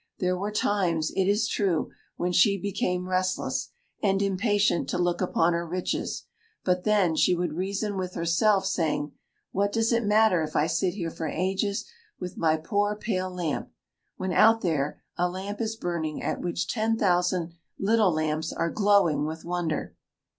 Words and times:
There 0.17 0.35
were 0.35 0.49
times, 0.51 1.11
it 1.11 1.25
is 1.29 1.47
true, 1.47 1.91
when 2.15 2.31
she 2.31 2.59
became 2.59 3.07
restless, 3.07 3.69
and 4.01 4.19
impatient 4.19 4.89
to 4.89 4.97
look 4.97 5.21
upon 5.21 5.53
her 5.53 5.67
riches, 5.67 6.23
but 6.65 6.85
then 6.85 7.15
she 7.15 7.35
would 7.35 7.53
reason 7.53 7.97
with 7.97 8.15
herself, 8.15 8.65
saying, 8.65 9.11
"What 9.51 9.71
does 9.71 9.91
it 9.93 10.03
matter 10.03 10.41
if 10.41 10.55
I 10.55 10.65
sit 10.65 10.95
here 10.95 11.11
for 11.11 11.27
ages 11.27 11.85
with 12.19 12.35
my 12.35 12.57
poor 12.57 12.95
pale 12.95 13.29
lamp, 13.29 13.69
when 14.17 14.33
out 14.33 14.61
there 14.61 15.03
a 15.19 15.29
lamp 15.29 15.61
is 15.61 15.75
burning 15.75 16.23
at 16.23 16.41
which 16.41 16.67
ten 16.67 16.97
thousand 16.97 17.53
little 17.77 18.11
lamps 18.11 18.51
are 18.51 18.71
glowing 18.71 19.27
with 19.27 19.45
wonder?" 19.45 19.95